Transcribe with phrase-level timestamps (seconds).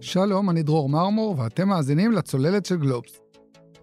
[0.00, 3.20] שלום, אני דרור מרמור, ואתם מאזינים לצוללת של גלובס.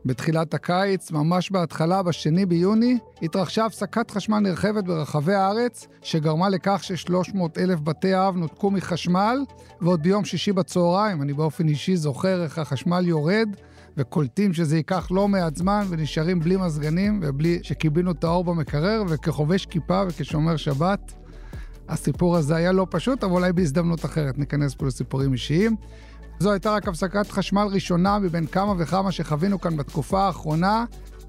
[0.05, 7.39] בתחילת הקיץ, ממש בהתחלה, בשני ביוני, התרחשה הפסקת חשמל נרחבת ברחבי הארץ, שגרמה לכך ש-300
[7.57, 9.37] אלף בתי אב נותקו מחשמל,
[9.81, 13.49] ועוד ביום שישי בצהריים, אני באופן אישי זוכר איך החשמל יורד,
[13.97, 19.65] וקולטים שזה ייקח לא מעט זמן, ונשארים בלי מזגנים, ובלי שקיבינו את האור במקרר, וכחובש
[19.65, 21.13] כיפה וכשומר שבת.
[21.89, 25.75] הסיפור הזה היה לא פשוט, אבל אולי בהזדמנות אחרת ניכנס פה לסיפורים אישיים.
[26.39, 30.85] זו הייתה רק הפסקת חשמל ראשונה מבין כמה וכמה שחווינו כאן בתקופה האחרונה.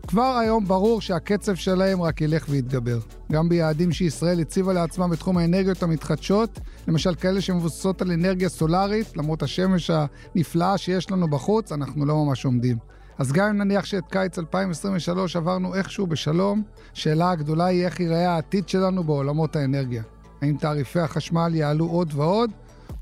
[0.06, 2.98] כבר היום ברור שהקצב שלהם רק ילך ויתגבר.
[3.32, 9.42] גם ביעדים שישראל הציבה לעצמה בתחום האנרגיות המתחדשות, למשל כאלה שמבוססות על אנרגיה סולארית, למרות
[9.42, 12.76] השמש הנפלאה שיש לנו בחוץ, אנחנו לא ממש עומדים.
[13.18, 16.62] אז גם אם נניח שאת קיץ 2023 עברנו איכשהו בשלום,
[16.94, 20.02] שאלה הגדולה היא איך ייראה העתיד שלנו בעולמות האנרגיה.
[20.42, 22.50] האם תעריפי החשמל יעלו עוד ועוד,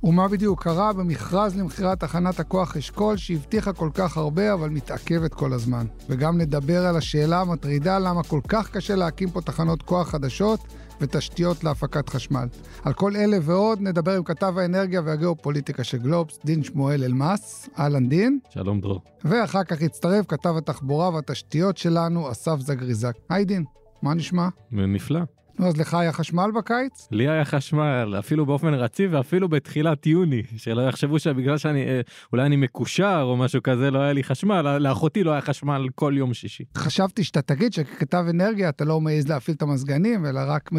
[0.02, 5.52] ומה בדיוק קרה במכרז למכירת תחנת הכוח אשכול שהבטיחה כל כך הרבה אבל מתעכבת כל
[5.52, 5.87] הזמן.
[6.09, 10.60] וגם נדבר על השאלה המטרידה למה כל כך קשה להקים פה תחנות כוח חדשות
[11.01, 12.48] ותשתיות להפקת חשמל.
[12.85, 17.68] על כל אלה ועוד נדבר עם כתב האנרגיה והגיאופוליטיקה של גלובס, דין שמואל אלמס.
[17.79, 18.38] אהלן דין.
[18.51, 19.01] שלום דרור.
[19.24, 23.13] ואחר כך יצטרף כתב התחבורה והתשתיות שלנו, אסף זגריזק.
[23.30, 23.65] היי דין,
[24.02, 24.48] מה נשמע?
[24.73, 25.20] נפלא.
[25.59, 27.09] נו, אז לך היה חשמל בקיץ?
[27.10, 32.01] לי היה חשמל, אפילו באופן רציף ואפילו בתחילת יוני, שלא יחשבו שבגלל שאני, אה,
[32.32, 36.15] אולי אני מקושר או משהו כזה, לא היה לי חשמל, לאחותי לא היה חשמל כל
[36.16, 36.65] יום שישי.
[36.76, 40.71] חשבתי שאתה תגיד שככתב אנרגיה אתה לא מעז להפעיל את המזגנים, אלא רק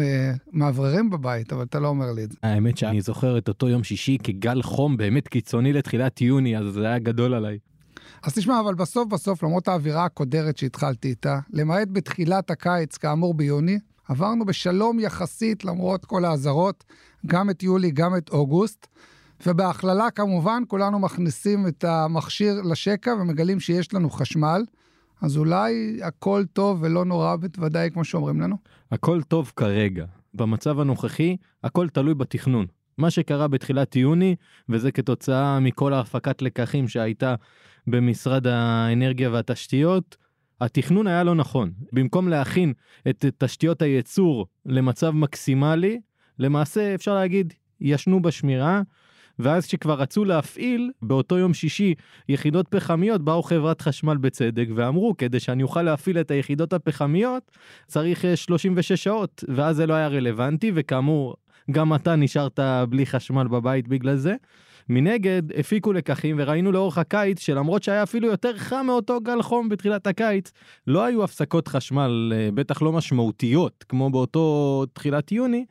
[0.52, 2.38] מאווררים בבית, אבל אתה לא אומר לי את זה.
[2.42, 6.86] האמת שאני זוכר את אותו יום שישי כגל חום באמת קיצוני לתחילת יוני, אז זה
[6.86, 7.58] היה גדול עליי.
[8.22, 13.78] אז תשמע, אבל בסוף בסוף, למרות האווירה הקודרת שהתחלתי איתה, למעט בתחילת הקיץ, כאמור ביוני,
[14.08, 16.84] עברנו בשלום יחסית למרות כל האזהרות,
[17.26, 18.86] גם את יולי, גם את אוגוסט.
[19.46, 24.64] ובהכללה כמובן כולנו מכניסים את המכשיר לשקע ומגלים שיש לנו חשמל.
[25.22, 28.56] אז אולי הכל טוב ולא נורא בוודאי כמו שאומרים לנו?
[28.92, 30.04] הכל טוב כרגע.
[30.34, 32.66] במצב הנוכחי הכל תלוי בתכנון.
[32.98, 34.36] מה שקרה בתחילת יוני,
[34.68, 37.34] וזה כתוצאה מכל ההפקת לקחים שהייתה
[37.86, 40.16] במשרד האנרגיה והתשתיות,
[40.60, 41.72] התכנון היה לא נכון.
[41.92, 42.72] במקום להכין
[43.10, 46.00] את תשתיות הייצור למצב מקסימלי,
[46.38, 48.82] למעשה אפשר להגיד ישנו בשמירה,
[49.38, 51.94] ואז כשכבר רצו להפעיל באותו יום שישי
[52.28, 57.50] יחידות פחמיות באו חברת חשמל בצדק ואמרו כדי שאני אוכל להפעיל את היחידות הפחמיות
[57.86, 61.36] צריך 36 אה, שעות ואז זה לא היה רלוונטי וכאמור
[61.70, 64.34] גם אתה נשארת בלי חשמל בבית בגלל זה.
[64.88, 70.06] מנגד הפיקו לקחים וראינו לאורך הקיץ שלמרות שהיה אפילו יותר חם מאותו גל חום בתחילת
[70.06, 70.52] הקיץ
[70.86, 75.64] לא היו הפסקות חשמל אה, בטח לא משמעותיות כמו באותו תחילת יוני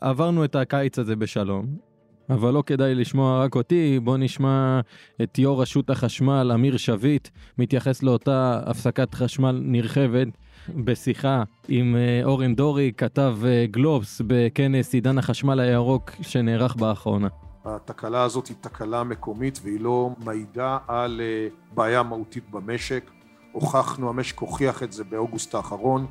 [0.00, 1.94] עברנו את הקיץ הזה בשלום.
[2.30, 4.80] אבל לא כדאי לשמוע רק אותי, בוא נשמע
[5.22, 10.28] את יו"ר רשות החשמל, אמיר שביט, מתייחס לאותה הפסקת חשמל נרחבת
[10.68, 17.28] בשיחה עם אה, אורן דורי, כתב אה, גלובס בכנס עידן החשמל הירוק שנערך באחרונה.
[17.64, 23.10] התקלה הזאת היא תקלה מקומית והיא לא מעידה על אה, בעיה מהותית במשק.
[23.52, 26.06] הוכחנו, המשק הוכיח את זה באוגוסט האחרון,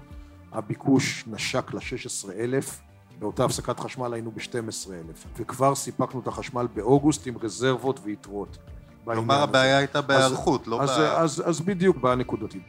[0.51, 2.81] הביקוש נשק ל-16 אלף,
[3.19, 8.57] באותה הפסקת חשמל היינו ב-12 אלף, וכבר סיפקנו את החשמל באוגוסט עם רזרבות ויתרות.
[9.05, 11.01] כלומר הבעיה הייתה בהיערכות, לא אז, ב...
[11.01, 12.63] אז, אז בדיוק בעיה נקודתית.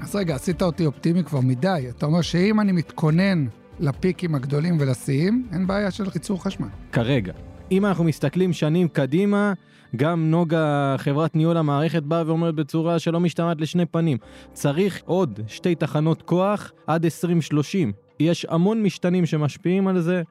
[0.00, 1.86] אז רגע, עשית אותי אופטימי כבר מדי.
[1.88, 3.46] אתה אומר שאם אני מתכונן
[3.80, 6.68] לפיקים הגדולים ולשיאים, אין בעיה של ייצור חשמל.
[6.92, 7.32] כרגע.
[7.72, 9.52] אם אנחנו מסתכלים שנים קדימה,
[9.96, 14.18] גם נוגה, חברת ניהול המערכת, באה ואומרת בצורה שלא משתמעת לשני פנים.
[14.52, 17.92] צריך עוד שתי תחנות כוח עד 2030.
[18.20, 20.22] יש המון משתנים שמשפיעים על זה.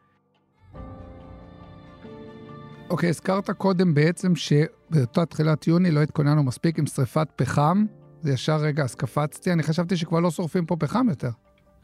[2.90, 7.86] אוקיי, okay, הזכרת קודם בעצם שבאותה תחילת יוני לא התכוננו מספיק עם שריפת פחם.
[8.22, 11.30] זה ישר רגע, אז קפצתי, אני חשבתי שכבר לא שורפים פה פחם יותר.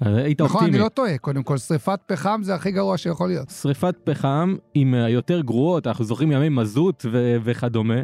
[0.02, 0.78] היית נכון, אופטימי.
[0.78, 3.50] אני לא טועה, קודם כל, שריפת פחם זה הכי גרוע שיכול להיות.
[3.50, 8.02] שריפת פחם עם היותר גרועות, אנחנו זוכרים ימי מזוט ו- וכדומה,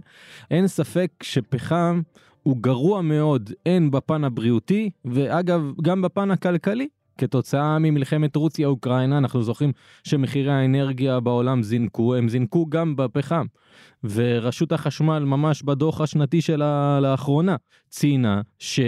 [0.52, 2.02] אין ספק שפחם
[2.44, 6.88] הוא גרוע מאוד, הן בפן הבריאותי, ואגב, גם בפן הכלכלי.
[7.18, 9.72] כתוצאה ממלחמת רוסיה-אוקראינה, אנחנו זוכרים
[10.04, 13.46] שמחירי האנרגיה בעולם זינקו, הם זינקו גם בפחם.
[14.04, 17.56] ורשות החשמל ממש בדוח השנתי שלה לאחרונה
[17.90, 18.80] ציינה ש...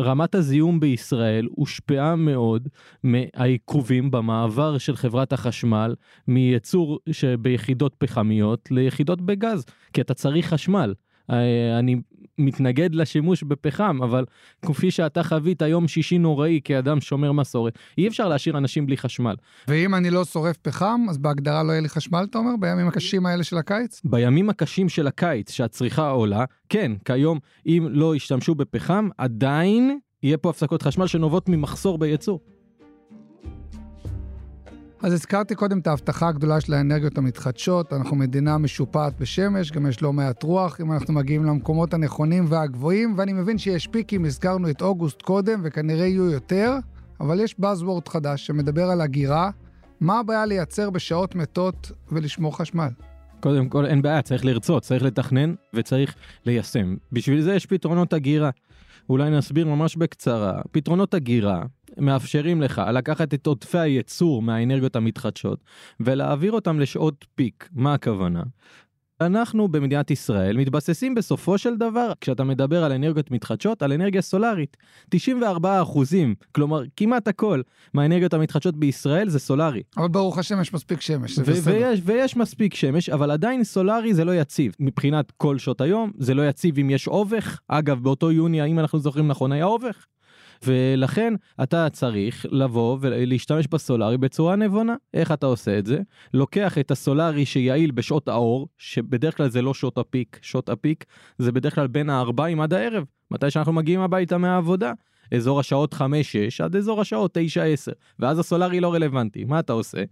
[0.00, 2.68] רמת הזיהום בישראל הושפעה מאוד
[3.02, 5.94] מהעיכובים במעבר של חברת החשמל
[6.28, 7.00] מייצור
[7.38, 10.94] ביחידות פחמיות ליחידות בגז, כי אתה צריך חשמל.
[11.30, 11.96] אה, אני
[12.38, 14.24] מתנגד לשימוש בפחם, אבל
[14.66, 19.34] כפי שאתה חווית יום שישי נוראי כאדם שומר מסורת, אי אפשר להשאיר אנשים בלי חשמל.
[19.68, 23.26] ואם אני לא שורף פחם, אז בהגדרה לא יהיה לי חשמל, אתה אומר, בימים הקשים
[23.26, 24.00] האלה של הקיץ?
[24.04, 30.50] בימים הקשים של הקיץ, שהצריכה עולה, כן, כיום, אם לא ישתמשו בפחם, עדיין יהיה פה
[30.50, 32.40] הפסקות חשמל שנובעות ממחסור בייצור.
[35.04, 40.02] אז הזכרתי קודם את ההבטחה הגדולה של האנרגיות המתחדשות, אנחנו מדינה משופעת בשמש, גם יש
[40.02, 44.82] לא מעט רוח, אם אנחנו מגיעים למקומות הנכונים והגבוהים, ואני מבין שיש פיקים, הזכרנו את
[44.82, 46.72] אוגוסט קודם, וכנראה יהיו יותר,
[47.20, 49.50] אבל יש Buzzword חדש שמדבר על הגירה.
[50.00, 52.88] מה הבעיה לייצר בשעות מתות ולשמור חשמל?
[53.40, 56.14] קודם כל, אין בעיה, צריך לרצות, צריך לתכנן וצריך
[56.46, 56.96] ליישם.
[57.12, 58.50] בשביל זה יש פתרונות הגירה.
[59.08, 60.60] אולי נסביר ממש בקצרה.
[60.72, 61.62] פתרונות הגירה
[61.98, 65.64] מאפשרים לך לקחת את עודפי הייצור מהאנרגיות המתחדשות
[66.00, 67.68] ולהעביר אותם לשעות פיק.
[67.72, 68.42] מה הכוונה?
[69.20, 74.76] אנחנו במדינת ישראל מתבססים בסופו של דבר, כשאתה מדבר על אנרגיות מתחדשות, על אנרגיה סולארית.
[75.08, 77.60] 94 אחוזים, כלומר כמעט הכל
[77.94, 79.82] מהאנרגיות המתחדשות בישראל זה סולארי.
[79.96, 81.74] אבל ברוך השם יש מספיק שמש, זה ו- בסדר.
[81.74, 84.74] ויש, ויש מספיק שמש, אבל עדיין סולארי זה לא יציב.
[84.80, 87.58] מבחינת כל שעות היום, זה לא יציב אם יש אובך.
[87.68, 90.06] אגב, באותו יוני, אם אנחנו זוכרים נכון, היה אובך.
[90.64, 94.94] ולכן אתה צריך לבוא ולהשתמש בסולארי בצורה נבונה.
[95.14, 95.98] איך אתה עושה את זה?
[96.34, 101.04] לוקח את הסולארי שיעיל בשעות האור, שבדרך כלל זה לא שעות הפיק, שעות הפיק
[101.38, 104.92] זה בדרך כלל בין הארבעים עד הערב, מתי שאנחנו מגיעים הביתה מהעבודה.
[105.34, 105.98] אזור השעות 5-6
[106.62, 107.40] עד אזור השעות 9-10,
[108.18, 109.44] ואז הסולארי לא רלוונטי.
[109.44, 110.02] מה אתה עושה?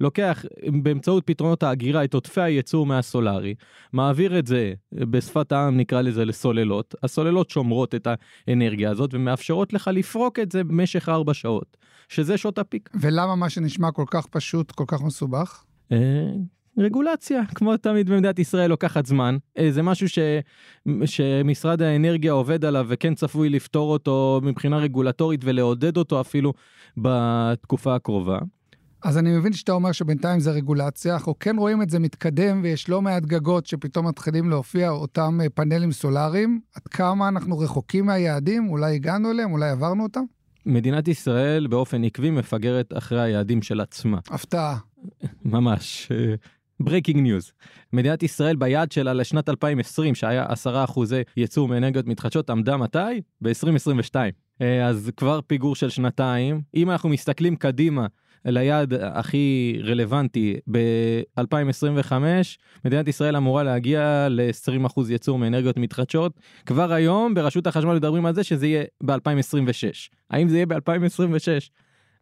[0.00, 0.44] לוקח
[0.82, 3.54] באמצעות פתרונות ההגירה את עודפי הייצור מהסולארי,
[3.92, 8.08] מעביר את זה בשפת העם נקרא לזה לסוללות, הסוללות שומרות את
[8.46, 11.76] האנרגיה הזאת ומאפשרות לך לפרוק את זה במשך 4 שעות,
[12.08, 12.90] שזה שעות הפיק.
[13.00, 15.64] ולמה מה שנשמע כל כך פשוט, כל כך מסובך?
[16.78, 20.18] רגולציה, כמו תמיד במדינת ישראל לוקחת זמן, אה, זה משהו ש...
[21.04, 26.52] שמשרד האנרגיה עובד עליו וכן צפוי לפתור אותו מבחינה רגולטורית ולעודד אותו אפילו
[26.96, 28.38] בתקופה הקרובה.
[29.04, 32.88] אז אני מבין שאתה אומר שבינתיים זה רגולציה, אנחנו כן רואים את זה מתקדם ויש
[32.88, 36.60] לא מעט גגות שפתאום מתחילים להופיע אותם אה, פאנלים סולאריים.
[36.74, 38.68] עד כמה אנחנו רחוקים מהיעדים?
[38.68, 39.52] אולי הגענו אליהם?
[39.52, 40.22] אולי עברנו אותם?
[40.66, 44.18] מדינת ישראל באופן עקבי מפגרת אחרי היעדים של עצמה.
[44.30, 44.78] הפתעה.
[45.44, 46.08] ממש.
[46.84, 47.52] breaking news.
[47.92, 52.98] מדינת ישראל ביעד שלה לשנת 2020 שהיה 10 אחוזי ייצור מאנרגיות מתחדשות עמדה מתי?
[53.40, 54.14] ב-2022.
[54.84, 56.60] אז כבר פיגור של שנתיים.
[56.74, 58.06] אם אנחנו מסתכלים קדימה
[58.44, 62.12] ליעד הכי רלוונטי ב-2025,
[62.84, 66.40] מדינת ישראל אמורה להגיע ל-20% ייצור מאנרגיות מתחדשות.
[66.66, 70.08] כבר היום ברשות החשמל מדברים על זה שזה יהיה ב-2026.
[70.30, 71.70] האם זה יהיה ב-2026?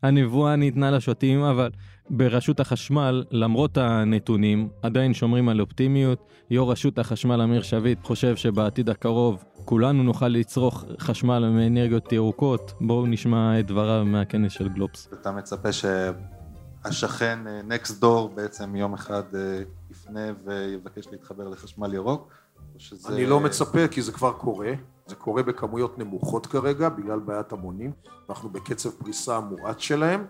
[0.02, 1.70] הנבואה ניתנה לשוטים, אבל
[2.10, 6.18] ברשות החשמל, למרות הנתונים, עדיין שומרים על אופטימיות.
[6.50, 12.72] יו"ר רשות החשמל אמיר שביט חושב שבעתיד הקרוב כולנו נוכל לצרוך חשמל מאנרגיות ירוקות.
[12.80, 15.08] בואו נשמע את דבריו מהכנס של גלובס.
[15.12, 22.32] אתה מצפה שהשכן נקסט דור בעצם יום אחד אה, יפנה ויבקש להתחבר לחשמל ירוק?
[22.78, 23.08] שזה...
[23.08, 24.72] אני לא מצפה כי זה כבר קורה.
[25.06, 27.92] זה קורה בכמויות נמוכות כרגע בגלל בעיית המונים.
[28.30, 30.24] אנחנו בקצב פריסה מואץ שלהם.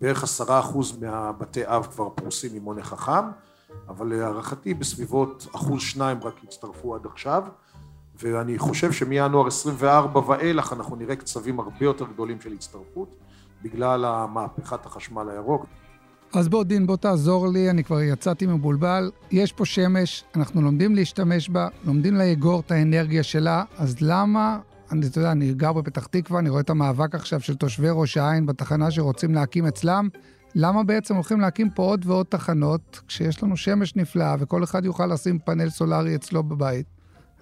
[0.00, 3.24] בערך עשרה אחוז מהבתי אב כבר פרוסים עם מונה חכם,
[3.88, 7.42] אבל להערכתי בסביבות אחוז שניים רק הצטרפו עד עכשיו,
[8.22, 13.16] ואני חושב שמינואר 24 ואילך אנחנו נראה קצבים הרבה יותר גדולים של הצטרפות,
[13.62, 15.66] בגלל המהפכת החשמל הירוק.
[16.34, 19.10] אז בוא דין, בוא תעזור לי, אני כבר יצאתי מבולבל.
[19.30, 24.58] יש פה שמש, אנחנו לומדים להשתמש בה, לומדים לאגור את האנרגיה שלה, אז למה
[24.92, 28.16] אני, אתה יודע, אני גר בפתח תקווה, אני רואה את המאבק עכשיו של תושבי ראש
[28.16, 30.08] העין בתחנה שרוצים להקים אצלם.
[30.54, 35.06] למה בעצם הולכים להקים פה עוד ועוד תחנות, כשיש לנו שמש נפלאה וכל אחד יוכל
[35.06, 36.86] לשים פאנל סולארי אצלו בבית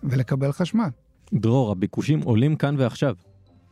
[0.03, 0.89] ולקבל חשמל?
[1.35, 3.15] דרור, הביקושים עולים כאן ועכשיו.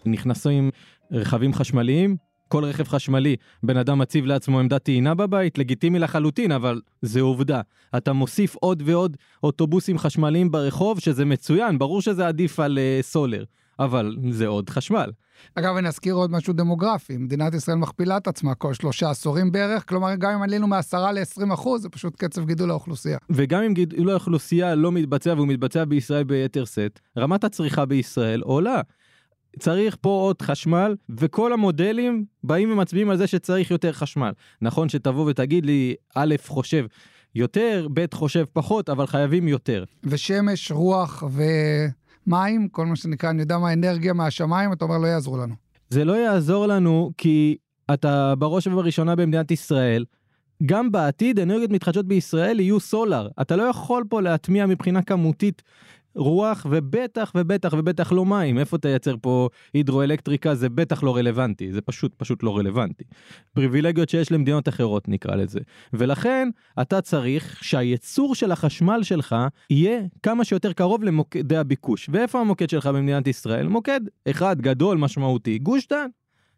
[0.06, 0.70] נכנסים
[1.12, 2.16] רכבים חשמליים,
[2.48, 7.60] כל רכב חשמלי, בן אדם מציב לעצמו עמדת טעינה בבית, לגיטימי לחלוטין, אבל זה עובדה.
[7.96, 13.44] אתה מוסיף עוד ועוד אוטובוסים חשמליים ברחוב, שזה מצוין, ברור שזה עדיף על uh, סולר.
[13.78, 15.10] אבל זה עוד חשמל.
[15.54, 17.16] אגב, אני אזכיר עוד משהו דמוגרפי.
[17.16, 21.54] מדינת ישראל מכפילה את עצמה כל שלושה עשורים בערך, כלומר, גם אם עלינו מ-10 ל-20
[21.54, 23.18] אחוז, זה פשוט קצב גידול האוכלוסייה.
[23.30, 28.80] וגם אם גידול האוכלוסייה לא מתבצע והוא מתבצע בישראל ביתר שאת, רמת הצריכה בישראל עולה.
[29.58, 34.32] צריך פה עוד חשמל, וכל המודלים באים ומצביעים על זה שצריך יותר חשמל.
[34.62, 36.84] נכון שתבוא ותגיד לי, א', חושב
[37.34, 39.84] יותר, ב', חושב פחות, אבל חייבים יותר.
[40.04, 41.42] ושמש, רוח ו...
[42.26, 45.54] מים, כל מה שנקרא, אני יודע מה, אנרגיה מהשמיים, אתה אומר לא יעזרו לנו.
[45.90, 47.56] זה לא יעזור לנו כי
[47.94, 50.04] אתה בראש ובראשונה במדינת ישראל,
[50.66, 53.28] גם בעתיד אנרגיות מתחדשות בישראל יהיו סולאר.
[53.40, 55.62] אתה לא יכול פה להטמיע מבחינה כמותית
[56.14, 58.58] רוח ובטח ובטח ובטח לא מים.
[58.58, 63.04] איפה תייצר פה הידרואלקטריקה זה בטח לא רלוונטי, זה פשוט פשוט לא רלוונטי.
[63.54, 65.60] פריבילגיות שיש למדינות אחרות נקרא לזה.
[65.92, 66.48] ולכן
[66.80, 69.36] אתה צריך שהייצור של החשמל שלך
[69.70, 72.08] יהיה כמה שיותר קרוב למוקדי הביקוש.
[72.12, 73.68] ואיפה המוקד שלך במדינת ישראל?
[73.68, 74.00] מוקד
[74.30, 76.06] אחד גדול משמעותי, גוש דן.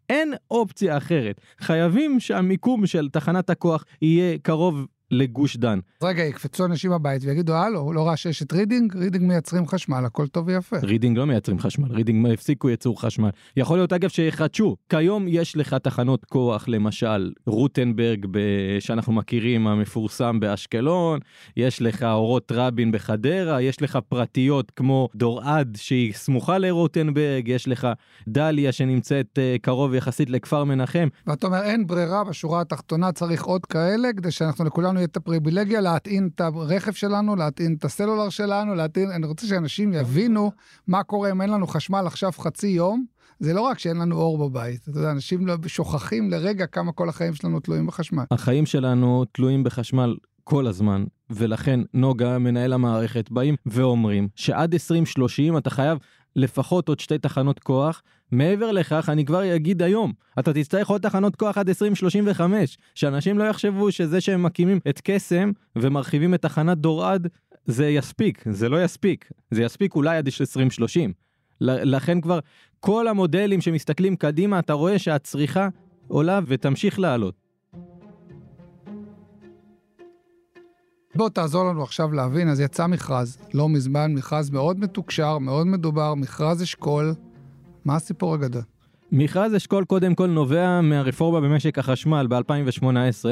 [0.09, 1.41] אין אופציה אחרת.
[1.59, 5.79] חייבים שהמיקום של תחנת הכוח יהיה קרוב לגוש דן.
[6.01, 8.95] אז רגע, יקפצו אנשים בבית ויגידו, הלו, הוא לא ראה שיש את רידינג?
[8.95, 10.77] רידינג מייצרים חשמל, הכל טוב ויפה.
[10.83, 13.29] רידינג לא מייצרים חשמל, רידינג הפסיקו ייצור חשמל.
[13.57, 14.75] יכול להיות אגב שיחדשו.
[14.89, 18.39] כיום יש לך תחנות כוח, למשל רוטנברג ב...
[18.79, 21.19] שאנחנו מכירים, המפורסם באשקלון,
[21.57, 27.87] יש לך אורות רבין בחדרה, יש לך פרטיות כמו דורעד שהיא סמוכה לרוטנברג, יש לך
[28.27, 31.07] דליה שנמצאת אה, קרוב יחסית לכפר מנחם.
[31.27, 35.81] ואתה אומר, אין ברירה, בשורה התחתונה צריך עוד כאלה, כדי שאנחנו לכולנו יהיה את הפריבילגיה
[35.81, 39.11] להטעין את הרכב שלנו, להטעין את הסלולר שלנו, להטעין...
[39.11, 40.51] אני רוצה שאנשים יבינו
[40.87, 43.05] מה קורה אם אין לנו חשמל עכשיו חצי יום.
[43.39, 47.09] זה לא רק שאין לנו אור בבית, אתה יודע, אנשים לא שוכחים לרגע כמה כל
[47.09, 48.23] החיים שלנו תלויים בחשמל.
[48.31, 55.69] החיים שלנו תלויים בחשמל כל הזמן, ולכן נוגה, מנהל המערכת, באים ואומרים שעד 2030 אתה
[55.69, 55.97] חייב
[56.35, 58.01] לפחות עוד שתי תחנות כוח.
[58.31, 63.43] מעבר לכך, אני כבר אגיד היום, אתה תצטרך עוד תחנות כוח עד 2035, שאנשים לא
[63.43, 67.27] יחשבו שזה שהם מקימים את קסם ומרחיבים את תחנת דורעד,
[67.65, 71.13] זה יספיק, זה לא יספיק, זה יספיק אולי עד 2030.
[71.61, 72.39] לכן כבר
[72.79, 75.67] כל המודלים שמסתכלים קדימה, אתה רואה שהצריכה
[76.07, 77.44] עולה ותמשיך לעלות.
[81.15, 86.15] בוא תעזור לנו עכשיו להבין, אז יצא מכרז, לא מזמן, מכרז מאוד מתוקשר, מאוד מדובר,
[86.15, 87.13] מכרז אשכול.
[87.85, 88.61] מה הסיפור הגדול?
[89.11, 93.25] מכרז אשכול קודם כל נובע מהרפורמה במשק החשמל ב-2018,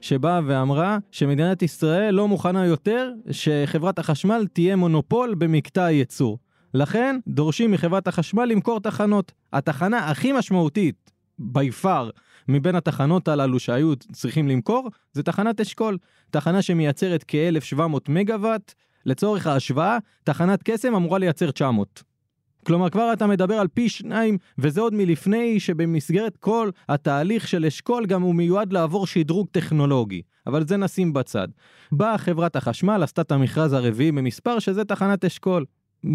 [0.00, 6.38] שבאה ואמרה שמדינת ישראל לא מוכנה יותר שחברת החשמל תהיה מונופול במקטע הייצור.
[6.74, 9.32] לכן דורשים מחברת החשמל למכור תחנות.
[9.52, 12.10] התחנה הכי משמעותית, by far,
[12.48, 15.98] מבין התחנות הללו שהיו צריכים למכור, זה תחנת אשכול.
[16.30, 18.74] תחנה שמייצרת כ-1700 מגוואט.
[19.06, 22.02] לצורך ההשוואה, תחנת קסם אמורה לייצר 900.
[22.66, 28.06] כלומר, כבר אתה מדבר על פי שניים, וזה עוד מלפני שבמסגרת כל התהליך של אשכול
[28.06, 30.22] גם הוא מיועד לעבור שדרוג טכנולוגי.
[30.46, 31.48] אבל זה נשים בצד.
[31.92, 35.64] באה חברת החשמל, עשתה את המכרז הרביעי במספר, שזה תחנת אשכול.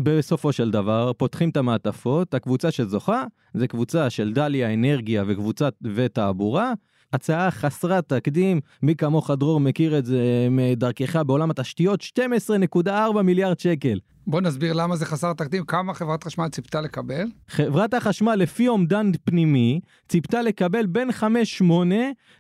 [0.03, 6.73] בסופו של דבר פותחים את המעטפות, הקבוצה שזוכה זה קבוצה של דליה אנרגיה וקבוצת ותעבורה.
[7.13, 13.99] הצעה חסרת תקדים, מי כמוך דרור מכיר את זה מדרכך בעולם התשתיות, 12.4 מיליארד שקל.
[14.31, 17.27] בוא נסביר למה זה חסר תקדים, כמה חברת חשמל ציפתה לקבל?
[17.47, 21.65] חברת החשמל לפי אומדן פנימי ציפתה לקבל בין 5.8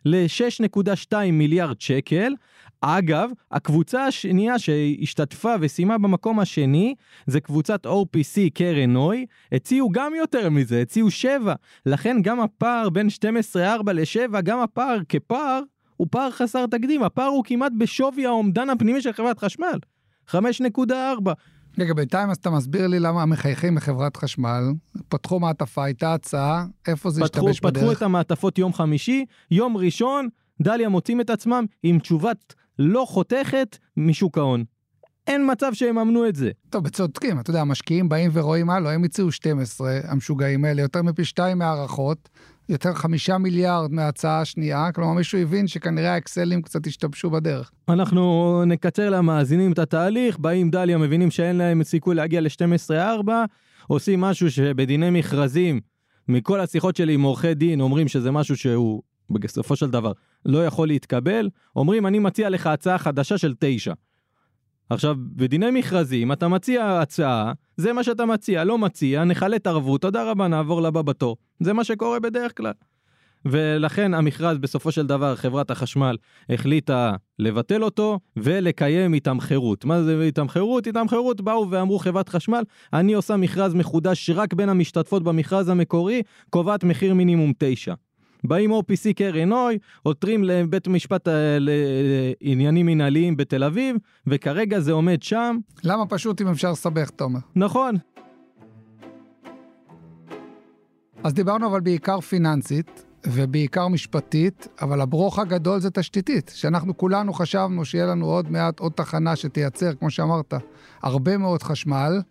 [0.05, 2.33] ל-6.2 מיליארד שקל.
[2.81, 6.95] אגב, הקבוצה השנייה שהשתתפה וסיימה במקום השני
[7.27, 11.53] זה קבוצת OPC קרן נוי, הציעו גם יותר מזה, הציעו 7.
[11.85, 13.07] לכן גם הפער בין
[13.55, 15.61] 12.4 ל-7, גם הפער כפער,
[15.97, 19.79] הוא פער חסר תקדים, הפער הוא כמעט בשווי האומדן הפנימי של חברת חשמל.
[20.27, 21.31] 5.4.
[21.79, 24.63] רגע, בינתיים אז אתה מסביר לי למה המחייכים בחברת חשמל,
[25.09, 27.83] פתחו מעטפה, הייתה הצעה, איפה זה פתחו, השתבש בדרך?
[27.83, 30.29] פתחו את המעטפות יום חמישי, יום ראשון,
[30.61, 34.63] דליה מוצאים את עצמם עם תשובת לא חותכת משוק ההון.
[35.27, 36.51] אין מצב שיממנו את זה.
[36.69, 41.25] טוב, בצודקים, אתה יודע, המשקיעים באים ורואים, הלו, הם הציעו 12, המשוגעים האלה, יותר מפי
[41.25, 42.29] שתיים מהערכות,
[42.71, 47.71] יותר חמישה מיליארד מההצעה השנייה, כלומר מישהו הבין שכנראה האקסלים קצת השתבשו בדרך.
[47.89, 53.29] אנחנו נקצר למאזינים את התהליך, באים דליה, מבינים שאין להם סיכוי להגיע ל-12-4,
[53.87, 55.79] עושים משהו שבדיני מכרזים,
[56.27, 60.11] מכל השיחות שלי עם עורכי דין, אומרים שזה משהו שהוא בסופו של דבר
[60.45, 63.93] לא יכול להתקבל, אומרים אני מציע לך הצעה חדשה של 9.
[64.89, 70.31] עכשיו, בדיני מכרזים אתה מציע הצעה, זה מה שאתה מציע, לא מציע, נחלט ערבות, תודה
[70.31, 71.37] רבה, נעבור לבא בתור.
[71.59, 72.71] זה מה שקורה בדרך כלל.
[73.45, 76.17] ולכן המכרז בסופו של דבר חברת החשמל
[76.49, 79.85] החליטה לבטל אותו ולקיים איתם חירות.
[79.85, 80.21] מה זה?
[80.21, 86.21] איתם חירות באו ואמרו חברת חשמל אני עושה מכרז מחודש שרק בין המשתתפות במכרז המקורי
[86.49, 87.93] קובעת מחיר מינימום 9.
[88.43, 93.95] באים OPC קרן אוי, עותרים לבית משפט אה, לעניינים מנהליים בתל אביב,
[94.27, 95.57] וכרגע זה עומד שם.
[95.83, 97.39] למה פשוט אם אפשר לסבך, תומר?
[97.55, 97.95] נכון.
[101.23, 107.85] אז דיברנו אבל בעיקר פיננסית, ובעיקר משפטית, אבל הברוך הגדול זה תשתיתית, שאנחנו כולנו חשבנו
[107.85, 110.53] שיהיה לנו עוד מעט עוד תחנה שתייצר, כמו שאמרת,
[111.01, 112.21] הרבה מאוד חשמל,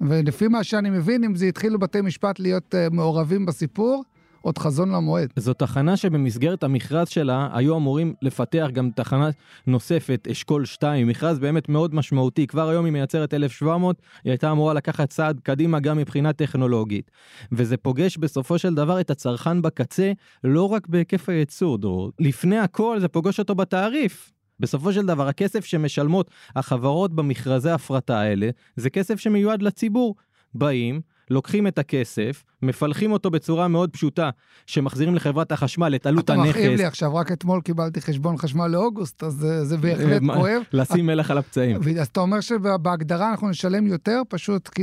[0.00, 4.04] ולפי מה שאני מבין, אם זה התחילו בתי משפט להיות uh, מעורבים בסיפור,
[4.48, 5.32] עוד חזון למועד.
[5.36, 9.30] זו תחנה שבמסגרת המכרז שלה היו אמורים לפתח גם תחנה
[9.66, 12.46] נוספת, אשכול 2, מכרז באמת מאוד משמעותי.
[12.46, 17.10] כבר היום היא מייצרת 1,700, היא הייתה אמורה לקחת צעד קדימה גם מבחינה טכנולוגית.
[17.52, 20.12] וזה פוגש בסופו של דבר את הצרכן בקצה,
[20.44, 22.12] לא רק בהיקף הייצור, דרור.
[22.18, 24.32] לפני הכל זה פוגש אותו בתעריף.
[24.60, 30.14] בסופו של דבר הכסף שמשלמות החברות במכרזי הפרטה האלה זה כסף שמיועד לציבור.
[30.54, 31.00] באים,
[31.30, 34.30] לוקחים את הכסף, מפלחים אותו בצורה מאוד פשוטה,
[34.66, 36.48] שמחזירים לחברת החשמל את עלות אתה הנכס.
[36.50, 40.62] מכאיב לי עכשיו, רק אתמול קיבלתי חשבון חשמל לאוגוסט, אז זה, זה בהחלט מה- כואב.
[40.72, 41.76] לשים מלח על הפצעים.
[42.00, 44.82] אז אתה אומר שבהגדרה אנחנו נשלם יותר, פשוט כי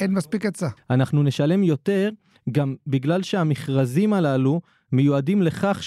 [0.00, 0.68] אין מספיק היצע.
[0.90, 2.10] אנחנו נשלם יותר
[2.52, 4.60] גם בגלל שהמכרזים הללו
[4.92, 5.78] מיועדים לכך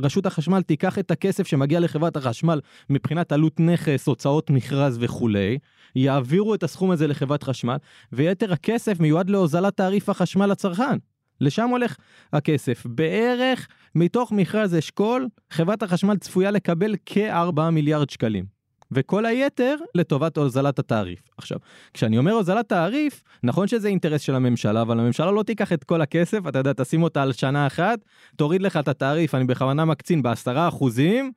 [0.00, 5.58] שרשות החשמל תיקח את הכסף שמגיע לחברת החשמל מבחינת עלות נכס, הוצאות מכרז וכולי,
[5.96, 7.76] יעבירו את הסכום הזה לחברת חשמל,
[8.12, 10.98] ויתר הכסף מיועד להוזלת תעריף החשמל לצרכן.
[11.40, 11.96] לשם הולך
[12.32, 12.86] הכסף.
[12.86, 18.57] בערך מתוך מכרז אשכול, חברת החשמל צפויה לקבל כ-4 מיליארד שקלים.
[18.92, 21.20] וכל היתר לטובת הוזלת התעריף.
[21.38, 21.58] עכשיו,
[21.94, 26.00] כשאני אומר הוזלת תעריף, נכון שזה אינטרס של הממשלה, אבל הממשלה לא תיקח את כל
[26.00, 27.98] הכסף, אתה יודע, תשים אותה על שנה אחת,
[28.36, 31.32] תוריד לך את התעריף, אני בכוונה מקצין בעשרה אחוזים,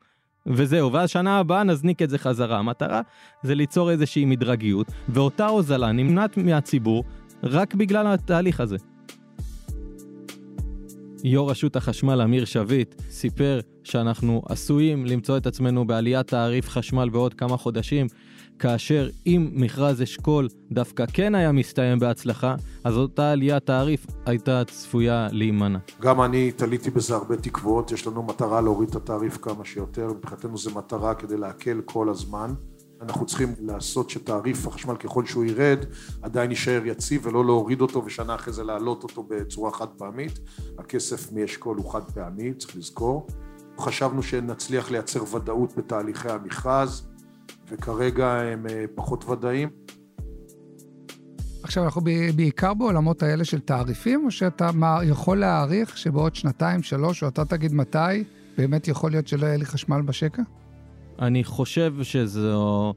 [0.46, 2.58] וזהו, ואז שנה הבאה נזניק את זה חזרה.
[2.58, 3.02] המטרה
[3.44, 7.04] זה ליצור איזושהי מדרגיות, ואותה הוזלה נמנעת מהציבור
[7.44, 8.78] רק בגלל התהליך הזה.
[11.24, 17.34] יו"ר רשות החשמל אמיר שביט סיפר שאנחנו עשויים למצוא את עצמנו בעליית תעריף חשמל בעוד
[17.34, 18.08] כמה חודשים,
[18.60, 25.28] כאשר אם מכרז אשכול דווקא כן היה מסתיים בהצלחה, אז אותה עליית תעריף הייתה צפויה
[25.32, 25.80] להימנע.
[26.02, 30.58] גם אני תליתי בזה הרבה תקוות, יש לנו מטרה להוריד את התעריף כמה שיותר, מבחינתנו
[30.58, 32.54] זו מטרה כדי להקל כל הזמן.
[33.02, 35.86] אנחנו צריכים לעשות שתעריף החשמל ככל שהוא ירד
[36.22, 40.40] עדיין יישאר יציב ולא להוריד אותו ושנה אחרי זה להעלות אותו בצורה חד פעמית.
[40.80, 43.28] הכסף מאשכול הוא חד פעמי, צריך לזכור.
[43.80, 47.08] חשבנו שנצליח לייצר ודאות בתהליכי המכרז
[47.70, 49.70] וכרגע הם אה, פחות ודאיים.
[51.64, 52.02] עכשיו, אנחנו
[52.36, 54.70] בעיקר בעולמות האלה של תעריפים, או שאתה
[55.04, 58.24] יכול להעריך שבעוד שנתיים, שלוש, או אתה תגיד מתי,
[58.58, 60.42] באמת יכול להיות שלא יהיה לי חשמל בשקע?
[61.22, 62.94] אני חושב שזו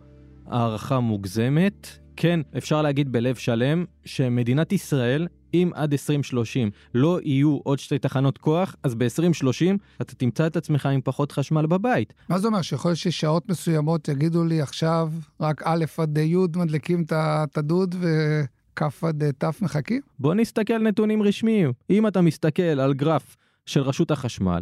[0.47, 1.89] הערכה מוגזמת.
[2.17, 8.39] כן, אפשר להגיד בלב שלם שמדינת ישראל, אם עד 2030 לא יהיו עוד שתי תחנות
[8.39, 12.15] כוח, אז ב-2030 אתה תמצא את עצמך עם פחות חשמל בבית.
[12.29, 12.63] מה זה אומר?
[12.63, 18.83] שיכול להיות ששעות מסוימות יגידו לי עכשיו, רק א' עד י' מדליקים את הדוד וכ'
[19.05, 20.01] עד ת' מחכים?
[20.19, 21.73] בוא נסתכל נתונים רשמיים.
[21.91, 24.61] אם אתה מסתכל על גרף של רשות החשמל,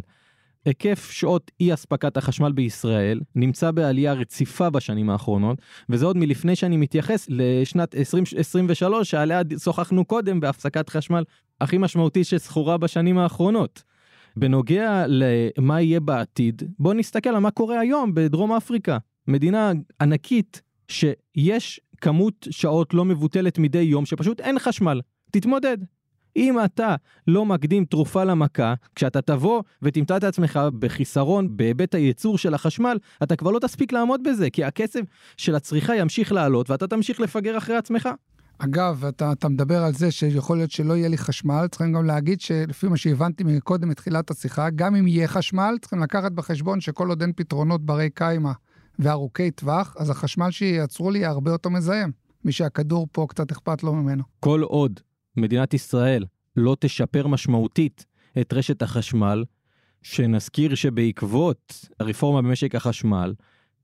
[0.65, 6.77] היקף שעות אי אספקת החשמל בישראל נמצא בעלייה רציפה בשנים האחרונות, וזה עוד מלפני שאני
[6.77, 11.23] מתייחס לשנת 2023 שעליה שוחחנו קודם בהפסקת חשמל
[11.61, 13.83] הכי משמעותי שזכורה בשנים האחרונות.
[14.37, 18.97] בנוגע למה יהיה בעתיד, בוא נסתכל על מה קורה היום בדרום אפריקה,
[19.27, 19.71] מדינה
[20.01, 25.01] ענקית שיש כמות שעות לא מבוטלת מדי יום שפשוט אין חשמל.
[25.31, 25.77] תתמודד.
[26.35, 26.95] אם אתה
[27.27, 33.35] לא מקדים תרופה למכה, כשאתה תבוא ותמצא את עצמך בחיסרון בהיבט הייצור של החשמל, אתה
[33.35, 34.99] כבר לא תספיק לעמוד בזה, כי הקצב
[35.37, 38.09] של הצריכה ימשיך לעלות ואתה תמשיך לפגר אחרי עצמך.
[38.57, 42.41] אגב, אתה, אתה מדבר על זה שיכול להיות שלא יהיה לי חשמל, צריכים גם להגיד
[42.41, 47.21] שלפי מה שהבנתי מקודם, מתחילת השיחה, גם אם יהיה חשמל, צריכים לקחת בחשבון שכל עוד
[47.21, 48.51] אין פתרונות ברי קיימא
[48.99, 52.11] וארוכי טווח, אז החשמל שייצרו לי יהיה הרבה יותר מזהם,
[52.45, 54.23] מי שהכדור פה קצת אכפת לו ממנו.
[54.39, 54.99] כל עוד
[55.37, 58.05] מדינת ישראל לא תשפר משמעותית
[58.41, 59.43] את רשת החשמל,
[60.01, 63.33] שנזכיר שבעקבות הרפורמה במשק החשמל,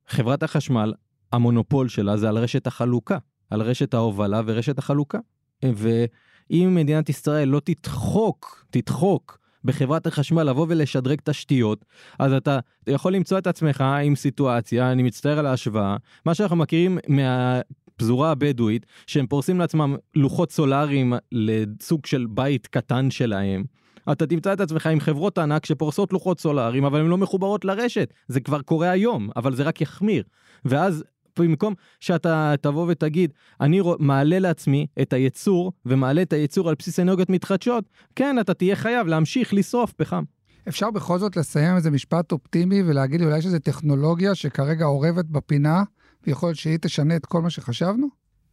[0.08, 0.94] חברת החשמל,
[1.32, 3.18] המונופול שלה זה על רשת החלוקה,
[3.50, 5.20] על רשת ההובלה ורשת החלוקה.
[5.64, 11.86] ואם מדינת ישראל לא תדחוק, תדחוק בחברת החשמל לבוא ולשדרג תשתיות,
[12.20, 16.98] אז אתה יכול למצוא את עצמך עם סיטואציה, אני מצטער על ההשוואה, מה שאנחנו מכירים
[17.08, 17.62] מה...
[18.00, 23.64] הפזורה הבדואית, שהם פורסים לעצמם לוחות סולאריים לסוג של בית קטן שלהם.
[24.12, 28.14] אתה תמצא את עצמך עם חברות ענק שפורסות לוחות סולאריים, אבל הן לא מחוברות לרשת.
[28.28, 30.24] זה כבר קורה היום, אבל זה רק יחמיר.
[30.66, 31.04] ואז
[31.40, 37.30] במקום שאתה תבוא ותגיד, אני מעלה לעצמי את הייצור, ומעלה את הייצור על בסיס אנרגיות
[37.30, 37.84] מתחדשות,
[38.16, 40.24] כן, אתה תהיה חייב להמשיך לשרוף פחם.
[40.68, 45.84] אפשר בכל זאת לסיים איזה משפט אופטימי ולהגיד לי אולי שזו טכנולוגיה שכרגע אורבת בפינה,
[46.28, 48.08] ויכול להיות שהיא תשנה את כל מה שחשבנו?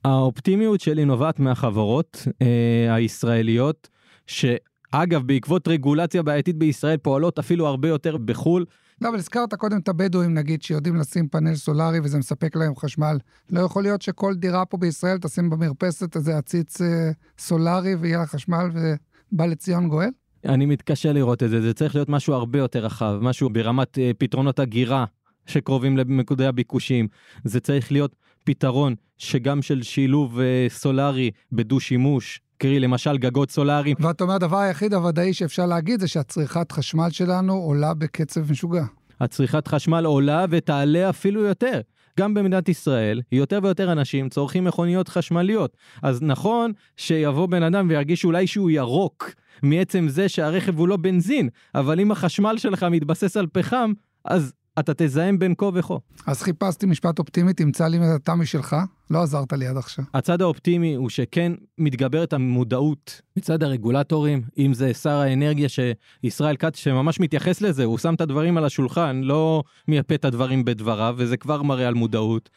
[0.05, 3.89] האופטימיות שלי נובעת מהחברות אה, הישראליות,
[4.27, 8.65] שאגב, בעקבות רגולציה בעייתית בישראל, פועלות אפילו הרבה יותר בחו"ל.
[9.01, 13.19] לא, אבל הזכרת קודם את הבדואים, נגיד, שיודעים לשים פאנל סולארי וזה מספק להם חשמל.
[13.51, 18.27] לא יכול להיות שכל דירה פה בישראל תשים במרפסת איזה עציץ אה, סולארי ויהיה לה
[18.27, 20.09] חשמל ובא לציון גואל?
[20.45, 24.11] אני מתקשה לראות את זה, זה צריך להיות משהו הרבה יותר רחב, משהו ברמת אה,
[24.19, 25.05] פתרונות הגירה
[25.47, 27.09] שקרובים למקודי הביקושים.
[27.45, 33.97] זה צריך להיות פתרון שגם של שילוב אה, סולארי בדו-שימוש, קרי למשל גגות סולאריים.
[34.01, 38.85] ואתה אומר, הדבר היחיד הוודאי שאפשר להגיד זה שהצריכת חשמל שלנו עולה בקצב משוגע.
[39.21, 41.81] הצריכת חשמל עולה ותעלה אפילו יותר.
[42.19, 45.77] גם במדינת ישראל, יותר ויותר אנשים צורכים מכוניות חשמליות.
[46.03, 49.31] אז נכון שיבוא בן אדם וירגיש אולי שהוא ירוק
[49.63, 53.93] מעצם זה שהרכב הוא לא בנזין, אבל אם החשמל שלך מתבסס על פחם,
[54.25, 55.95] אז אתה תזהם בין כה וכה.
[56.27, 58.77] אז חיפשתי משפט אופטימי, תמצא לי אתה משלך,
[59.11, 60.05] לא עזרת לי עד עכשיו.
[60.15, 67.21] הצד האופטימי הוא שכן מתגברת המודעות מצד הרגולטורים, אם זה שר האנרגיה שישראל כץ שממש
[67.21, 71.63] מתייחס לזה, הוא שם את הדברים על השולחן, לא מייפה את הדברים בדבריו, וזה כבר
[71.63, 72.51] מראה על מודעות.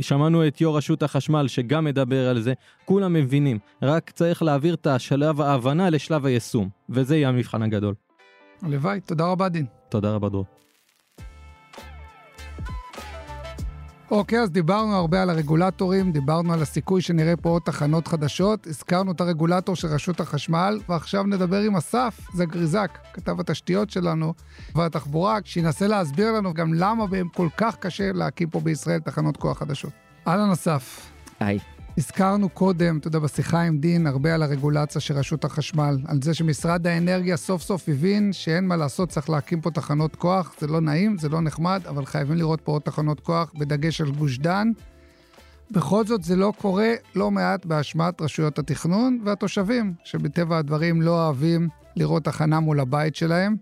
[0.00, 2.52] שמענו את יו"ר רשות החשמל שגם מדבר על זה,
[2.84, 7.94] כולם מבינים, רק צריך להעביר את השלב ההבנה לשלב היישום, וזה יהיה המבחן הגדול.
[8.62, 9.66] הלוואי, תודה רבה דין.
[9.88, 10.55] תודה רבה דרור.
[14.10, 19.12] אוקיי, אז דיברנו הרבה על הרגולטורים, דיברנו על הסיכוי שנראה פה עוד תחנות חדשות, הזכרנו
[19.12, 24.34] את הרגולטור של רשות החשמל, ועכשיו נדבר עם אסף, זה גריזק, כתב התשתיות שלנו,
[24.74, 29.58] והתחבורה, שינסה להסביר לנו גם למה בהם כל כך קשה להקים פה בישראל תחנות כוח
[29.58, 29.92] חדשות.
[30.28, 31.10] אהלן אסף.
[31.40, 31.75] היי.
[31.98, 36.34] הזכרנו קודם, אתה יודע, בשיחה עם דין, הרבה על הרגולציה של רשות החשמל, על זה
[36.34, 40.80] שמשרד האנרגיה סוף סוף הבין שאין מה לעשות, צריך להקים פה תחנות כוח, זה לא
[40.80, 44.70] נעים, זה לא נחמד, אבל חייבים לראות פה עוד תחנות כוח, בדגש על גוש דן.
[45.70, 51.68] בכל זאת זה לא קורה לא מעט באשמת רשויות התכנון והתושבים, שמטבע הדברים לא אוהבים
[51.96, 53.56] לראות תחנה מול הבית שלהם.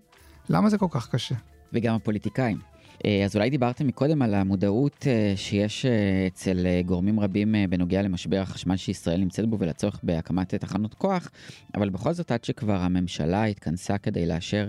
[0.49, 1.35] למה זה כל כך קשה?
[1.73, 2.74] וגם הפוליטיקאים.
[3.05, 8.37] אה, אז אולי דיברתם מקודם על המודעות אה, שיש אה, אצל גורמים רבים בנוגע למשבר
[8.37, 11.29] החשמל שישראל נמצאת בו ולצורך בהקמת תחנות כוח,
[11.75, 14.67] אבל בכל זאת עד שכבר הממשלה התכנסה כדי לאשר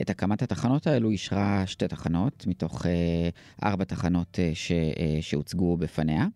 [0.00, 2.86] את הקמת התחנות האלו, אישרה שתי תחנות מתוך
[3.64, 4.72] ארבע תחנות ש,
[5.20, 6.26] שהוצגו בפניה,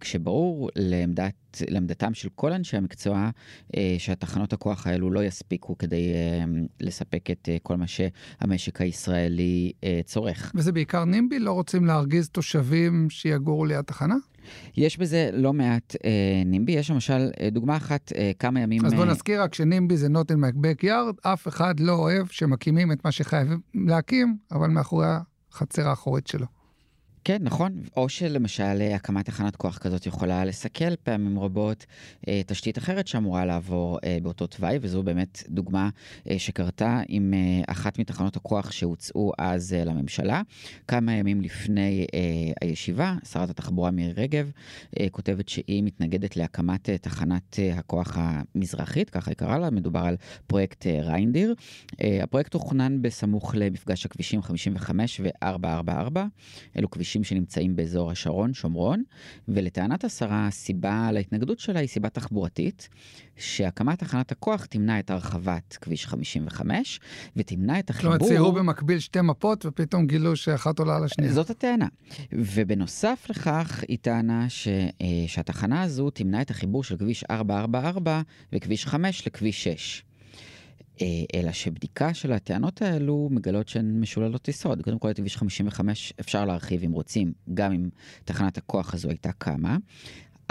[0.00, 1.34] כשברור לעמדת
[1.68, 3.30] לעמדתם של כל אנשי המקצוע,
[3.98, 6.12] שהתחנות הכוח האלו לא יספיקו כדי
[6.80, 9.72] לספק את כל מה שהמשק הישראלי
[10.04, 10.33] צורך.
[10.54, 11.38] וזה בעיקר נימבי?
[11.38, 14.16] לא רוצים להרגיז תושבים שיגורו ליד תחנה?
[14.76, 18.86] יש בזה לא מעט אה, נימבי, יש למשל אה, דוגמה אחת, אה, כמה ימים...
[18.86, 22.92] אז בוא נזכיר רק שנימבי זה not in my backyard, אף אחד לא אוהב שמקימים
[22.92, 25.06] את מה שחייבים להקים, אבל מאחורי
[25.50, 26.46] החצר האחורית שלו.
[27.24, 27.82] כן, נכון.
[27.96, 31.86] או שלמשל אה, הקמת תחנת כוח כזאת יכולה לסכל פעמים רבות
[32.28, 35.88] אה, תשתית אחרת שאמורה לעבור אה, באותו תוואי, וזו באמת דוגמה
[36.38, 37.34] שקרתה עם
[37.66, 40.42] אחת מתחנות הכוח שהוצאו אז לממשלה.
[40.88, 42.06] כמה ימים לפני
[42.60, 44.50] הישיבה, שרת התחבורה מירי רגב
[45.10, 51.54] כותבת שהיא מתנגדת להקמת תחנת הכוח המזרחית, ככה היא קראה לה, מדובר על פרויקט ריינדיר.
[52.22, 56.18] הפרויקט תוכנן בסמוך למפגש הכבישים 55 ו-444.
[56.78, 59.02] אלו כבישים כבישים שנמצאים באזור השרון, שומרון,
[59.48, 62.88] ולטענת השרה, הסיבה להתנגדות שלה היא סיבה תחבורתית,
[63.36, 67.00] שהקמת תחנת הכוח תמנע את הרחבת כביש 55,
[67.36, 68.16] ותמנע את החיבור...
[68.16, 71.32] כלומר, ציירו במקביל שתי מפות, ופתאום גילו שאחת עולה על השנייה.
[71.32, 71.88] זאת הטענה.
[72.32, 78.22] ובנוסף לכך, היא טענה ש, אה, שהתחנה הזו תמנע את החיבור של כביש 444
[78.52, 80.04] וכביש 5 לכביש 6.
[81.02, 84.82] אה, אלא שבדיקה של הטענות האלו מגלות שהן משוללות יסוד.
[84.82, 87.88] קודם כל את כביש 55 אפשר להרחיב אם רוצים, גם אם
[88.24, 89.76] תחנת הכוח הזו הייתה קמה.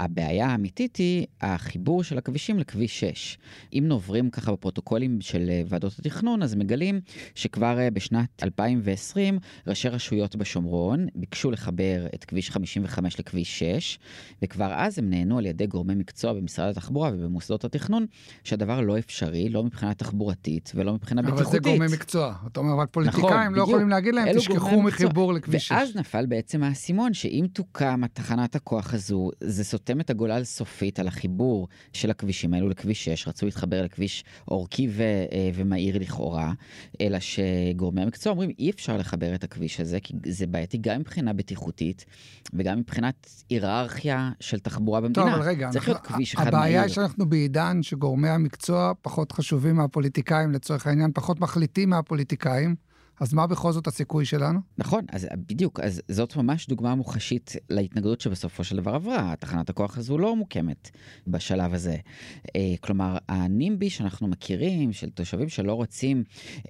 [0.00, 3.38] הבעיה האמיתית היא החיבור של הכבישים לכביש 6.
[3.72, 7.00] אם נוברים ככה בפרוטוקולים של אה, ועדות התכנון, אז מגלים
[7.34, 13.98] שכבר אה, בשנת 2020 ראשי רשויות בשומרון ביקשו לחבר את כביש 55 לכביש 6,
[14.42, 18.06] וכבר אז הם נהנו על ידי גורמי מקצוע במשרד התחבורה ובמוסדות התכנון,
[18.44, 21.60] שהדבר לא אפשרי, לא מבחינה תחבורתית ולא מבחינה אבל בטיחותית.
[21.60, 22.34] אבל זה גורמי מקצוע.
[22.46, 25.72] אתה אומר, רק פוליטיקאים נכון, לא יכולים להגיד להם, תשכחו מחיבור לכביש 6.
[25.72, 31.08] ואז נפל בעצם האסימון שאם תוקם תחנת הכוח הזו, זה סותם את הגולל סופית על
[31.08, 36.52] החיבור של הכבישים האלו לכביש 6, רצו להתחבר לכביש אורכי ו- אה, ומהיר לכאורה,
[37.00, 41.32] אלא שגורמי המקצוע אומרים אי אפשר לחבר את הכביש הזה, כי זה בעייתי גם מבחינה
[41.32, 42.04] בטיחותית
[42.52, 45.26] וגם מבחינת היררכיה של תחבורה במדינה.
[45.26, 46.56] טוב, אבל רגע, צריך להיות כביש אחד מהיר.
[46.56, 52.74] הבעיה היא שאנחנו בעידן שגורמי המקצוע פחות חשובים מהפוליטיקאים לצורך העניין, פחות מחליטים מהפוליטיקאים.
[53.20, 54.60] אז מה בכל זאת הסיכוי שלנו?
[54.78, 59.34] נכון, אז בדיוק, אז זאת ממש דוגמה מוחשית להתנגדות שבסופו של דבר עברה.
[59.38, 60.90] תחנת הכוח הזו לא מוקמת
[61.26, 61.96] בשלב הזה.
[62.56, 66.24] אה, כלומר, הנימבי שאנחנו מכירים, של תושבים שלא רוצים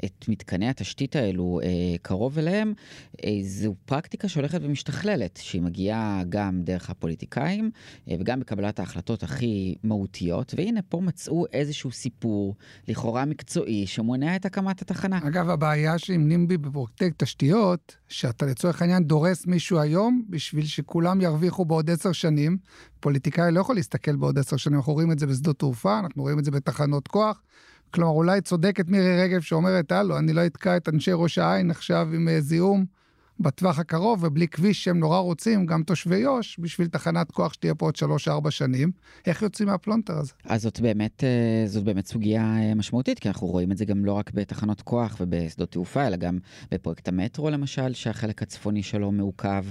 [0.04, 1.68] את מתקני התשתית האלו אה,
[2.02, 2.72] קרוב אליהם,
[3.24, 7.70] אה, זו פרקטיקה שהולכת ומשתכללת, שהיא מגיעה גם דרך הפוליטיקאים
[8.08, 12.54] וגם בקבלת ההחלטות הכי מהותיות, והנה פה מצאו איזשהו סיפור,
[12.88, 15.18] לכאורה מקצועי, שמונע את הקמת התחנה.
[15.18, 21.64] אגב, הבעיה שעם נימבי בפרויקטי תשתיות, שאתה לצורך העניין דורס מישהו היום בשביל שכולם ירוויחו
[21.64, 22.58] בעוד עשר שנים.
[23.00, 26.38] פוליטיקאי לא יכול להסתכל בעוד עשר שנים, אנחנו רואים את זה בשדות תעופה, אנחנו רואים
[26.38, 27.42] את זה בתחנות כוח.
[27.90, 32.08] כלומר, אולי צודקת מירי רגב שאומרת, הלו, אני לא אתקע את אנשי ראש העין עכשיו
[32.14, 32.84] עם אה, זיהום.
[33.40, 37.86] בטווח הקרוב, ובלי כביש שהם נורא רוצים, גם תושבי יו"ש, בשביל תחנת כוח שתהיה פה
[37.86, 37.94] עוד
[38.46, 38.90] 3-4 שנים.
[39.26, 40.32] איך יוצאים מהפלונטר הזה?
[40.44, 44.04] אז זאת באמת, אה, זאת באמת סוגיה אה, משמעותית, כי אנחנו רואים את זה גם
[44.04, 46.38] לא רק בתחנות כוח ובשדות תעופה, אלא גם
[46.70, 49.64] בפרויקט המטרו למשל, שהחלק הצפוני שלו מעוכב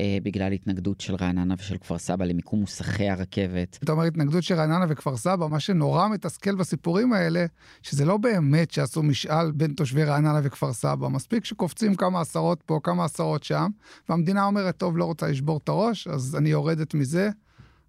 [0.00, 3.78] אה, בגלל התנגדות של רעננה ושל כפר סבא למיקום מוסכי הרכבת.
[3.84, 7.46] אתה אומר התנגדות של רעננה וכפר סבא, מה שנורא מתסכל בסיפורים האלה,
[7.82, 12.80] שזה לא באמת שעשו משאל בין תושבי רעננה וכפר סבא, מספיק שקופצים כמה עשרות פה,
[12.82, 13.66] כמה עשרות שם,
[14.08, 17.30] והמדינה אומרת, טוב, לא רוצה לשבור את הראש, אז אני יורדת מזה.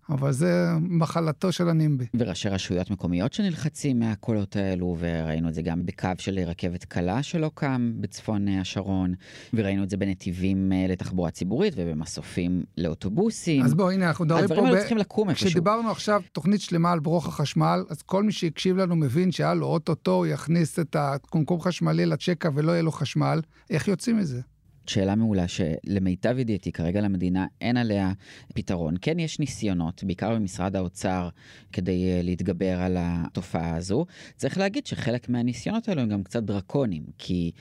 [0.10, 2.06] אבל זה מחלתו של הנימבי.
[2.20, 7.52] וראשי רשויות מקומיות שנלחצים מהקולות האלו, וראינו את זה גם בקו של רכבת קלה שלא
[7.54, 9.14] קם בצפון השרון,
[9.54, 13.64] וראינו את זה בנתיבים אה, לתחבורה ציבורית ובמסופים לאוטובוסים.
[13.64, 14.54] אז בואו, הנה, אנחנו מדברים פה...
[14.54, 15.48] הדברים האלו צריכים לקום איפשהו.
[15.48, 19.68] כשדיברנו עכשיו תוכנית שלמה על ברוך החשמל, אז כל מי שהקשיב לנו מבין שהיה לו
[19.68, 23.42] אוטוטו, יכניס את הקומקום חשמלי לצ'קה ולא יהיה לו חשמל.
[23.70, 24.42] איך יוצאים מזה?
[24.90, 28.14] שאלה מעולה שלמיטב ידיעתי כרגע למדינה אין עליה
[28.54, 28.96] פתרון.
[29.02, 31.30] כן יש ניסיונות, בעיקר במשרד האוצר,
[31.72, 34.06] כדי אה, להתגבר על התופעה הזו.
[34.36, 37.52] צריך להגיד שחלק מהניסיונות האלו הם גם קצת דרקונים, כי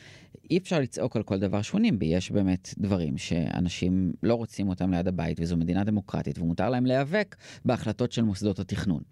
[0.51, 4.90] אי אפשר לצעוק על כל דבר שהוא נימבי, יש באמת דברים שאנשים לא רוצים אותם
[4.90, 9.03] ליד הבית, וזו מדינה דמוקרטית, ומותר להם להיאבק בהחלטות של מוסדות התכנון.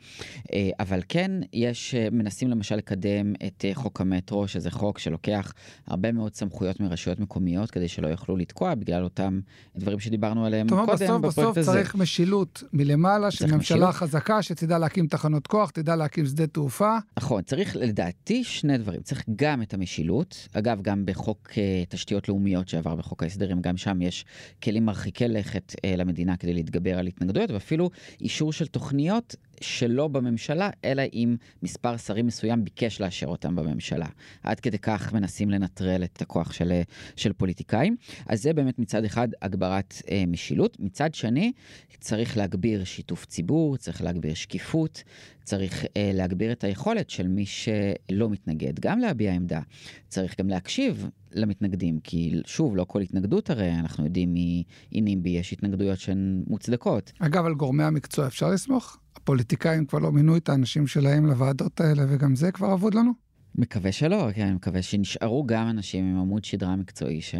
[0.52, 5.52] אה, אבל כן, יש, אה, מנסים למשל לקדם את אה, חוק המטרו, שזה חוק שלוקח
[5.87, 9.40] הרבה מאוד סמכויות מרשויות מקומיות, כדי שלא יוכלו לתקוע בגלל אותם
[9.76, 11.18] דברים שדיברנו עליהם קודם בפרויקט הזה.
[11.18, 13.94] בסוף בסוף צריך משילות מלמעלה, של ממשלה משילות.
[13.94, 16.96] חזקה שתדע להקים תחנות כוח, תדע להקים שדה תעופה.
[17.16, 19.02] נכון, צריך לדעתי שני דברים.
[19.02, 21.44] צריך גם את המשילות, אגב, גם בחוק...
[21.44, 24.24] חוק אה, תשתיות לאומיות שעבר בחוק ההסדרים, גם שם יש
[24.62, 30.70] כלים מרחיקי לכת אה, למדינה כדי להתגבר על התנגדויות, ואפילו אישור של תוכניות שלא בממשלה,
[30.85, 34.07] אלא אם מספר שרים מסוים ביקש לאשר אותם בממשלה.
[34.42, 36.83] עד כדי כך מנסים לנטרל את הכוח של, אה,
[37.16, 37.96] של פוליטיקאים.
[38.27, 40.81] אז זה באמת מצד אחד הגברת אה, משילות.
[40.81, 41.53] מצד שני,
[42.00, 45.03] צריך להגביר שיתוף ציבור, צריך להגביר שקיפות,
[45.44, 49.61] צריך אה, להגביר את היכולת של מי שלא מתנגד גם להביע עמדה.
[50.09, 55.98] צריך גם להקשיב למתנגדים, כי שוב, לא כל התנגדות הרי, אנחנו יודעים מ-NIMBY יש התנגדויות
[55.98, 57.12] שהן מוצדקות.
[57.18, 58.98] אגב, על גורמי המקצוע אפשר לסמוך?
[59.16, 63.23] הפוליטיקאים כבר לא מינו את האנשים שלהם לוועדות האלה, וגם זה כבר אבוד לנו?
[63.54, 67.34] מקווה שלא, כן, אני מקווה שנשארו גם אנשים עם עמוד שדרה מקצועי ש...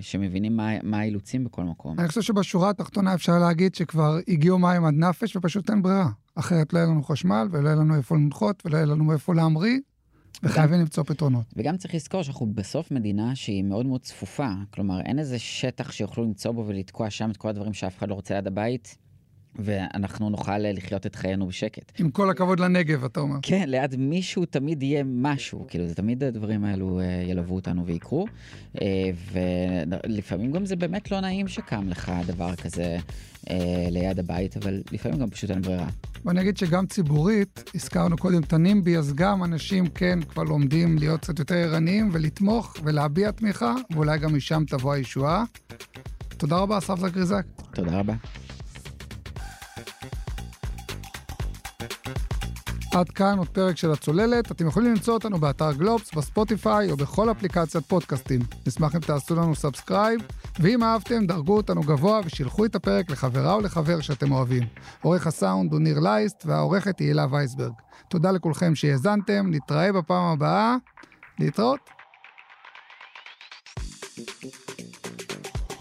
[0.00, 2.00] שמבינים מה, מה האילוצים בכל מקום.
[2.00, 6.08] אני חושב שבשורה התחתונה אפשר להגיד שכבר הגיעו מים עד נפש ופשוט אין ברירה.
[6.34, 9.78] אחרת לא יהיה לנו חשמל ולא יהיה לנו איפה לנחות ולא יהיה לנו איפה להמריא.
[10.42, 11.44] וחייבים למצוא פתרונות.
[11.56, 14.48] וגם צריך לזכור שאנחנו בסוף מדינה שהיא מאוד מאוד צפופה.
[14.70, 18.14] כלומר, אין איזה שטח שיוכלו למצוא בו ולתקוע שם את כל הדברים שאף אחד לא
[18.14, 18.96] רוצה ליד הבית.
[19.58, 21.92] ואנחנו נוכל לחיות את חיינו בשקט.
[21.98, 23.36] עם כל הכבוד לנגב, אתה אומר.
[23.42, 28.26] כן, ליד מישהו תמיד יהיה משהו, כאילו, זה תמיד הדברים האלו אה, ילוו אותנו ויקרו,
[28.80, 32.96] אה, ולפעמים גם זה באמת לא נעים שקם לך דבר כזה
[33.50, 35.88] אה, ליד הבית, אבל לפעמים גם פשוט אין ברירה.
[36.24, 41.20] בוא נגיד שגם ציבורית, הזכרנו קודם את הנימבי, אז גם אנשים כן כבר לומדים להיות
[41.20, 45.44] קצת יותר ערניים ולתמוך ולהביע תמיכה, ואולי גם משם תבוא הישועה.
[46.36, 47.44] תודה רבה, אסף זקריזק.
[47.74, 48.14] תודה רבה.
[52.94, 54.52] עד כאן עוד פרק של הצוללת.
[54.52, 58.40] אתם יכולים למצוא אותנו באתר גלובס, בספוטיפיי או בכל אפליקציית פודקאסטים.
[58.66, 60.20] נשמח אם תעשו לנו subscribe,
[60.60, 64.62] ואם אהבתם, דרגו אותנו גבוה ושילחו את הפרק לחברה או לחבר שאתם אוהבים.
[65.02, 67.72] עורך הסאונד הוא ניר לייסט, והעורכת היא הילה וייסברג.
[68.08, 70.76] תודה לכולכם שהאזנתם, נתראה בפעם הבאה.
[71.38, 71.80] להתראות.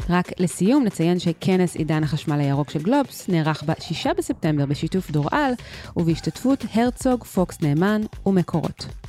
[0.09, 5.53] רק לסיום נציין שכנס עידן החשמל הירוק של גלובס נערך ב-6 בספטמבר בשיתוף דור אלון
[5.97, 9.08] ובהשתתפות הרצוג, פוקס נאמן ומקורות.